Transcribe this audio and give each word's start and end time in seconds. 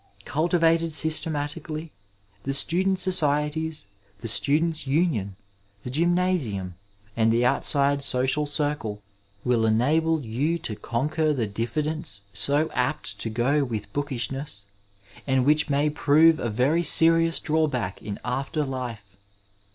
Culti 0.25 0.59
vated 0.59 0.95
systematically, 0.95 1.91
the 2.41 2.55
student 2.55 2.97
societies, 2.97 3.85
the 4.17 4.27
students' 4.27 4.87
union, 4.87 5.35
the 5.83 5.91
gymnasium, 5.91 6.73
and 7.15 7.31
the 7.31 7.45
outside 7.45 8.01
social 8.01 8.47
drele 8.47 8.99
will 9.43 9.63
enable 9.63 10.19
you 10.19 10.57
to 10.57 10.75
conquer 10.75 11.33
the 11.35 11.45
diffidence 11.45 12.23
so 12.33 12.71
apt 12.73 13.19
to 13.19 13.29
go 13.29 13.63
with 13.63 13.93
boddshness 13.93 14.63
and 15.27 15.45
which 15.45 15.69
may 15.69 15.87
prove 15.87 16.39
a 16.39 16.49
very 16.49 16.81
serious 16.81 17.39
draw 17.39 17.67
back 17.67 18.01
in 18.01 18.19
after 18.25 18.65
life. 18.65 19.15